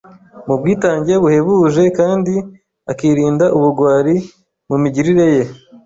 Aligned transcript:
mu 0.47 0.55
bwitange 0.59 1.13
buhebuje 1.23 1.83
kandi 1.99 2.33
akirinda 2.91 3.45
ubugwari 3.57 4.15
mu 4.69 4.75
migirire 4.81 5.25
ye 5.35 5.43